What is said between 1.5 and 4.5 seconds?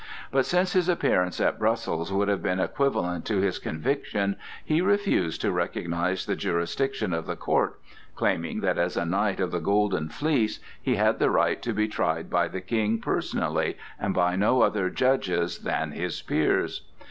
Brussels would have been equivalent to his conviction,